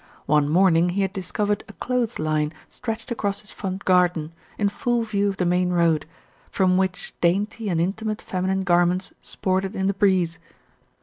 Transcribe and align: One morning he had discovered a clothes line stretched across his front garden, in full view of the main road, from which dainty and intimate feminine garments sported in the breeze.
One 0.25 0.49
morning 0.49 0.89
he 0.89 1.03
had 1.03 1.13
discovered 1.13 1.63
a 1.67 1.73
clothes 1.73 2.17
line 2.17 2.53
stretched 2.67 3.11
across 3.11 3.41
his 3.41 3.51
front 3.51 3.85
garden, 3.85 4.31
in 4.57 4.67
full 4.69 5.03
view 5.03 5.29
of 5.29 5.37
the 5.37 5.45
main 5.45 5.69
road, 5.69 6.07
from 6.49 6.75
which 6.75 7.13
dainty 7.21 7.69
and 7.69 7.79
intimate 7.79 8.19
feminine 8.19 8.61
garments 8.63 9.13
sported 9.21 9.75
in 9.75 9.85
the 9.85 9.93
breeze. 9.93 10.39